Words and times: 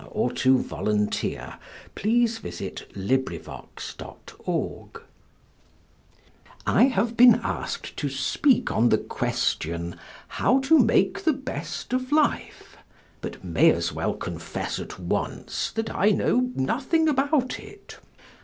HOW 0.15 0.31
TO 0.33 0.57
MAKE 0.57 0.67
THE 0.69 0.77
BEST 2.73 4.01
OF 4.01 4.41
LIFE 4.49 5.03
I 6.65 6.83
have 6.85 7.15
been 7.15 7.39
asked 7.43 7.95
to 7.97 8.09
speak 8.09 8.71
on 8.71 8.89
the 8.89 8.97
question 8.97 9.95
how 10.27 10.59
to 10.61 10.79
make 10.79 11.23
the 11.23 11.33
best 11.33 11.93
of 11.93 12.11
life, 12.11 12.77
but 13.21 13.43
may 13.43 13.69
as 13.71 13.91
well 13.93 14.13
confess 14.15 14.79
at 14.79 14.97
once 14.97 15.69
that 15.73 15.93
I 15.93 16.09
know 16.09 16.49
nothing 16.55 17.07
about 17.07 17.59
it. 17.59 17.99